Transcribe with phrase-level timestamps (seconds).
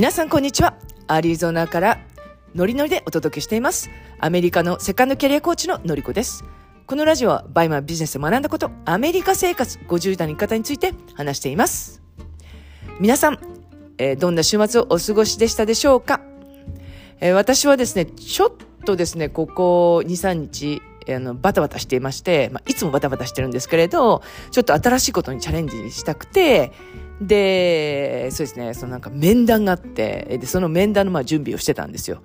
[0.00, 0.78] 皆さんこんにちは。
[1.08, 1.98] アリゾナから
[2.54, 3.90] ノリノリでお届けしています。
[4.18, 6.42] アメリカのセカンドキャリアコーチののりこです。
[6.86, 12.00] このラジオはバイマービジネスで学んだこと、アメリカ生活50代の方について話しています。
[12.98, 13.38] 皆さん、
[13.98, 16.22] えー、どんな週末をお過ごしでしたでしょうか、
[17.20, 18.52] えー、私はですね、ちょっ
[18.86, 26.72] とですね、ここ2、3日、あの、バタバタしていまして、まあ、いつもバタバタしてるんですけれど、ちょっと新しいことにチャレンジしたくて、
[27.20, 32.22] で、そうですね、そのなんか面談があって、で、その面談のまあ準備をしてたんですよ。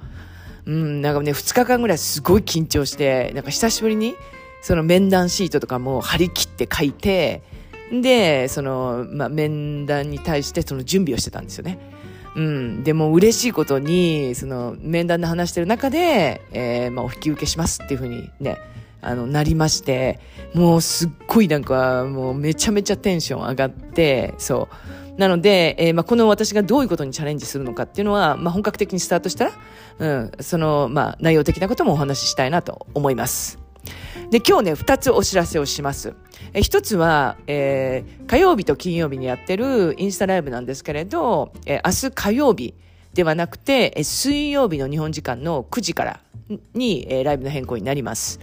[0.66, 4.16] うん、なんかね、2日間ぐらいすごい緊張して、なんか久しぶりに、
[4.62, 7.44] その面談シートとかも張り切って書いて、
[7.92, 11.78] で、その、まあ、面談に対してその準備をしてたんですよね。
[12.36, 12.84] うん。
[12.84, 18.58] でも嬉しいことに、その面談で話してる中で、えー、まあ、お引き受けしますっていうふうにね、
[19.02, 20.20] あの、なりまして、
[20.54, 25.20] もうすっごいなんか、もうめちゃめちゃテンション上がって、そう。
[25.20, 29.52] なので、えー、まあ、この私がどういうことにチャレンジするのかっていうのは、まあ、本格的にスタートしたら、
[30.00, 33.65] うん、その、まあ、内容的なこともお話ししたいなと思います。
[34.32, 36.14] で、今日ね、二つお知らせをします。
[36.54, 42.74] え一つは、えー、火曜日と金曜日にやってるインスタライブなんですけれど、えー、明日火曜日
[43.14, 46.20] ではなくて、えー、水曜日の日本時間の9時から
[46.74, 48.40] に、えー、ライブの変更になります。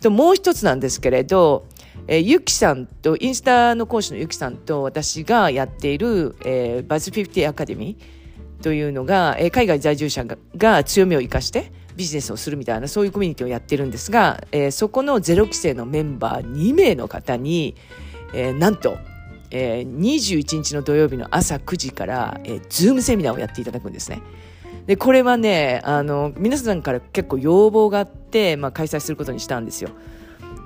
[0.00, 1.66] ともう一つなんですけれど、
[2.06, 10.24] えー、ゆきさんと、インスタの講師のゆきさんと私がやっている、えー、バズ50アカデミーというのが、えー、海外在住者
[10.56, 17.74] が強みを生かしてビジネスをするみたいな、そういうコミュニティをやってるんですが、えー、そこのゼロ期生のメンバー2名の方に、
[18.32, 18.98] えー、なんと、
[19.50, 24.22] えー、21日の土曜日の朝9時から、えー、ズームセミナーをやっていただくんですね。
[24.86, 29.90] で、これはね、あの、皆さんから結構要望があって、まあ、開催することにしたんですよ。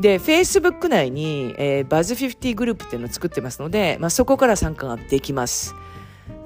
[0.00, 5.75] で、Facebook 内に、えー、バズ50グループっていうのを作ってますので、まあ、そこから参加ができます。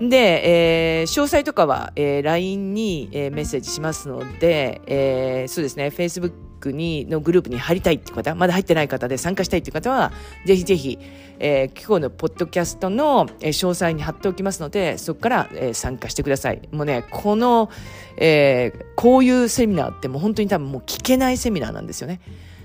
[0.01, 10.13] で、えー、詳細とかは、えー、LINE に、えー、メッセージしますので、えー、そうですね、Facebook にのグループに入りたいって方、まだ入ってない方で参加したいっていう方は、
[10.47, 10.99] ぜひぜひ、
[11.39, 16.69] えー、今日のポッドキャストの、えー、詳細に貼っておきますので、そこから、えー、参加してください。
[16.73, 17.71] もうね、この、
[18.17, 22.21] えー、こういうセミナーってもう本当に多分もう聞けないセミナーなんですよね。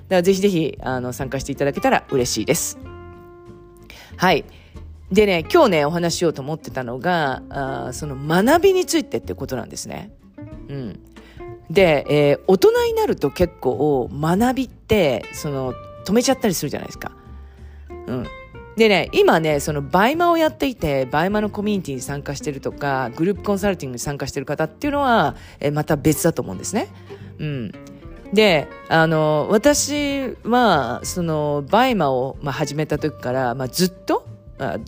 [0.07, 2.79] だからぜひぜひ、あの、参加していただけたら嬉しいです。
[4.17, 4.45] はい。
[5.11, 10.11] でね、今日ね、お話しようと思ってたのが、あその学びについてってことなんですね。
[10.69, 10.99] うん。
[11.69, 15.73] で、えー、大人になると結構学びって、その、
[16.05, 17.11] 止めちゃったりするじゃないですか。
[18.07, 18.27] うん。
[18.75, 26.87] でね、今ね、その BUYMA をやっていて、 BUYMA のコミュニティに参加してるとか、グループコンサルティングに参加してる方っていうのは、えー、また別だと思うんですね。
[27.39, 27.71] うん。
[28.33, 34.25] で、あの、私は、その、 BUYMA を、まあ、始めた時から、まあ、ずっと、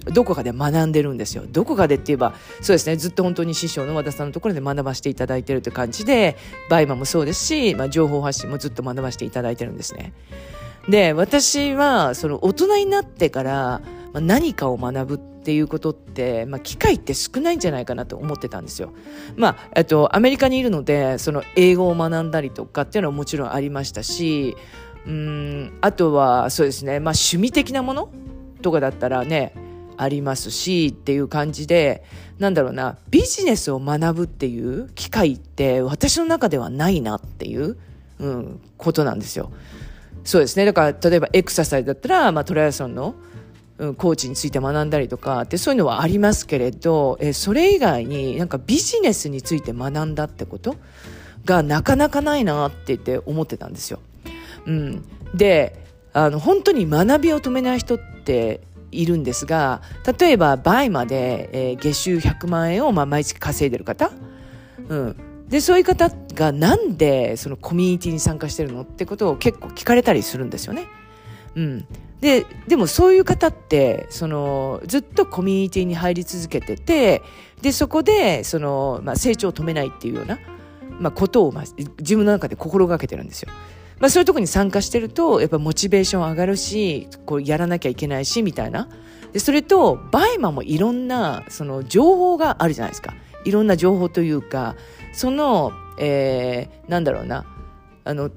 [0.05, 1.43] どこかで学んでるんですよ。
[1.47, 6.37] どこかでって言えば、そうですね、ずっと本当に師匠の和田さんのところで学ばせていただいてるという感じで、
[6.69, 10.13] BUYMA もそうですし、まあ、情報発信もずっと学ばせていただいてるんですね。
[10.89, 13.81] で、私は、その大人になってから、
[14.13, 18.91] まあ、何かを学ぶっていうことって、まあ、機会って少ないんじゃないかなと思ってたんですよ。
[19.35, 24.55] まあ、えっと、アメリカにいるので、その英語を学んだりとかっていうのはもちろんありましたし、
[25.07, 28.09] うん、あとは、そうですね、まあ、趣味的なもの
[28.61, 29.53] とかだったらね、
[29.97, 32.03] ありますしっていう感じで、
[32.39, 37.77] なんだろうな、ビジネスを学ぶっていう機会って私の中ではないなっていう、
[38.19, 39.51] うん、ことなんですよ。
[40.23, 40.66] そうですね。
[40.66, 43.16] だから、例えばエクササイズだったら、まあトライアソンの、
[43.77, 50.75] うん、コーチについて学んだりとかってそういうのはありますけれど、えそれ以外になんかビジネスについて学んだってこと
[51.45, 54.00] がなかなかないなって言って思ってたんですよ。
[54.66, 55.03] うん。
[55.33, 55.81] で、
[56.13, 58.61] あの、本当に学びを止めない人って
[58.91, 59.81] いるんですが、
[60.19, 64.11] 例えば倍まで、えー、月収100万円をまあ毎月稼いでる方、
[64.89, 65.16] うん。
[65.47, 70.85] で、そういう方がなんでそのコミュニティに参加してるのってことを結構聞かれたりするんですよね。
[71.55, 71.85] うん。
[72.21, 77.21] で、でもそういう方って、その、ずっとコミュニティに入り続けてて、
[77.62, 80.38] で、そこで、その、まあ、成長を止めないっていうような、
[81.00, 81.63] まあ、ことを、まあ、
[82.00, 83.51] 自分の中で心がけてるんですよ。
[84.01, 88.89] まあそういうとこに参加してると、やっぱモチベーション上がるし、こうやらなきゃいけないし、みたいな。
[89.31, 93.13] で、それと、 BUYMA もいろんな、その情報があるじゃないですか。
[93.45, 94.75] いろんな情報というか、
[95.13, 97.45] その、えー、なんだろうな、
[98.03, 98.31] あの、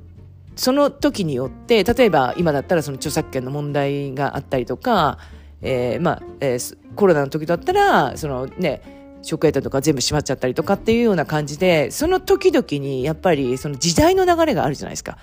[0.55, 5.19] その時によって、例えば今だったらその著作権の問題があったりとか、
[5.63, 8.94] えー、まあ、えー、コロナの時だったら、そのね、
[9.25, 15.19] ショックエイトとか全部閉まっちゃったりとかっていうような感じで、その時々にやっぱりその時代の流れがあるじゃないですか。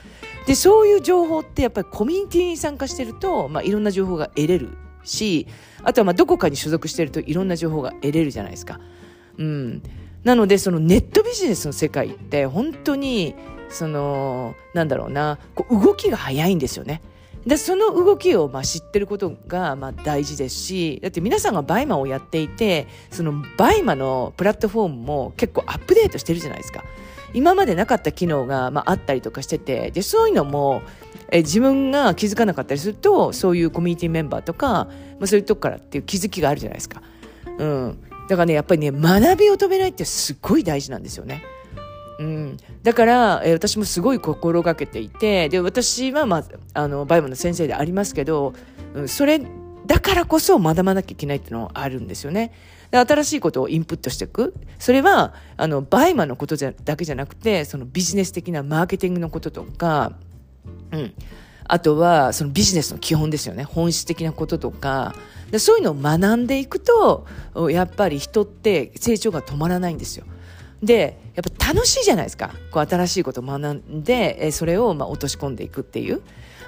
[0.47, 4.69] で、そういう情報ってやっぱりコミュニティに参加してると、まあいろんな情報が得れる
[5.03, 5.47] し、
[5.83, 8.79] あとはまあどこかに所属してるといろんな情報が得れるじゃないですか。
[9.37, 9.83] うん。
[10.23, 13.35] なのでそのネットビジネスの世界って本当に
[13.69, 17.01] そのなんだろうなこう動きが早いんですよね。
[17.45, 26.83] でその動きをまあ知ってることがまあ大事ですしだって皆さんが BUYMA をやっていてその BUYMA のプラットフォームも結構アップデートしてるじゃないですか。
[27.33, 30.81] 今までなかった機能がまああったりとかしててでそういうのも
[31.31, 34.89] え自分が気づかなかったりするとそういうコミュニティメンバーとか、ま
[35.21, 37.01] あ、そういうとこからっていう気づきがあるじゃないですか、
[37.57, 41.43] うん、だからねやっぱりね学びを止めないってすごい大事なんですよね。
[42.21, 48.53] うん、だから、えー、私もすごい心がけていてで私は、まあ、あの BUYMA の先生でありますけど、
[48.93, 49.41] うん、それ
[49.85, 52.53] だからこそ学ばなきゃいけないっていうのはあるんですよね。
[52.91, 54.53] で新しいことをインプットしていく。
[54.77, 60.13] それは、あの、 BUYMA のことじゃだけじゃなくて、そのビジネス的なマーケティングのこととか、
[60.91, 61.13] うん。
[61.63, 63.63] あとは、そのビジネスの基本ですよね。
[63.63, 65.15] 本質的なこととか。
[65.51, 67.25] でそういうのを学んでいくと、
[67.69, 70.25] やっぱり人って成長が止まらないんですよ。
[70.81, 72.51] で、やっぱ楽しいじゃないですか。
[72.71, 76.21] こう新しいことを学んで、それをまあ落とし込んでいくっていう。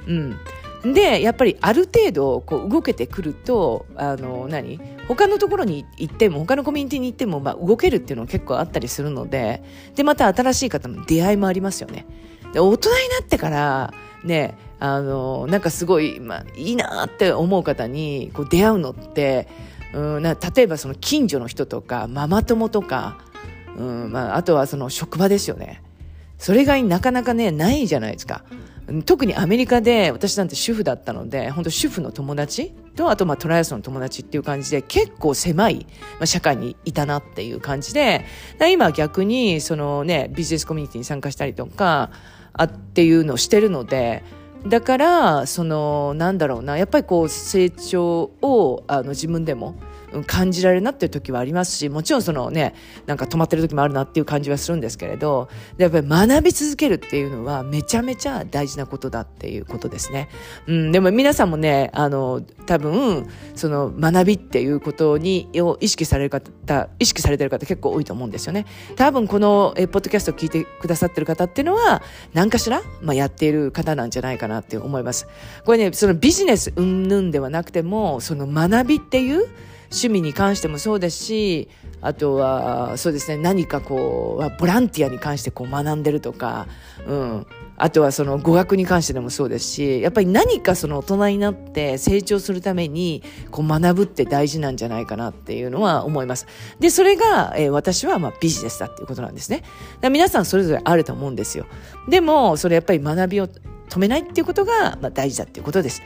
[0.08, 0.94] うん。
[0.94, 4.80] で、やっぱりある程度こう動けてくると、あの、何？
[5.08, 9.64] 他のところに行っても、他のコミュニティに行っても、まあ動けるっていうのは結構あったりするので、
[9.96, 12.06] で、また新しい方の出会いもありますよね。
[12.54, 13.94] で、大人になってから、
[14.24, 19.48] ね、あの、なんかすごい、まあ、いいなって思う方にこう出会うのって、
[19.94, 23.18] うん、な例えばその近所の人とか、ママ友とか、
[23.78, 25.82] うんまあ、あとはその職場ですよね。
[26.38, 28.44] それがなかなかね、ないじゃないですか。
[29.06, 35.88] 特にアメリカで私なんて主婦だったので、本当主婦の友達と、あとまあトライアスの友達っていう感じで、結構狭い、
[36.20, 38.26] まあ、社会にいたなっていう感じで、
[38.72, 42.12] 今逆にそのね、ビジネスコミュニティに参加したりとか、
[42.52, 44.24] あっていうのをしてるので、
[44.68, 49.76] だから、その、なんだろうな、やっぱりこう成長をあの自分でも、
[50.26, 52.76] 感じられるなっていう時はありますし、もちろんそのね、
[53.06, 60.30] なんか止まってる時もあるなっていう感じはするんですけれど、やっぱり学び続けるっていうのはめちゃめちゃ大事なことだっていうことですね。
[60.68, 68.66] うん、でも皆さんもね、あの、多分、その学びっていうことに、を意識される方、意識されてる方結構多いと思うんですよね。
[68.96, 72.02] 多分このえポッドキャストを聞いてくださってる方っていうのは、
[72.34, 75.28] 何かしら、まあ、やっている方なんじゃないかなって思います。
[75.66, 79.48] これね、そのビジネス云々ではなくても、その学びっていう、
[79.94, 81.70] 趣味に関してもそうですし
[82.02, 86.68] あとはそうですね何かこうボランティアに関してこう学んでるとか、
[87.08, 87.48] うん、
[87.78, 96.48] あとはその語学に関してでもそうですしやっぱり何かその大人になって成長するためにこう学ぶって大事なんじゃないかなっていうのは思います。
[96.80, 99.64] でそれが、えー、私はまあビジネスだっていうことなんですね。
[100.10, 101.66] 皆さんそれぞれあると思うんですよ。
[102.10, 103.48] でもそれやっぱり学びを
[103.90, 106.02] 止めないっていうことが、まあ、大事だっていうことです。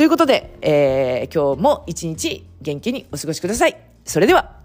[0.00, 3.76] ということで、えー、今日も一日元気にお過ごしください。
[4.02, 4.59] それでは。